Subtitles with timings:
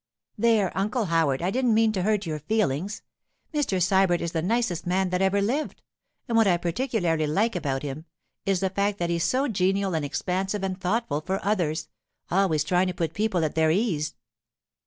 [0.35, 0.75] 'There!
[0.75, 3.03] Uncle Howard, I didn't mean to hurt your feelings.
[3.53, 3.79] Mr.
[3.79, 5.83] Sybert is the nicest man that ever lived.
[6.27, 8.05] And what I particularly like about him,
[8.43, 12.87] is the fact that he is so genial and expansive and thoughtful for others—always trying
[12.87, 14.15] to put people at their ease.